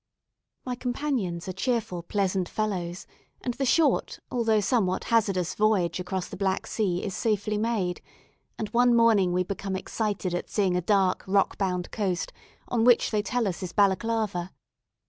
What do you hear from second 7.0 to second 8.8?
is safely made, and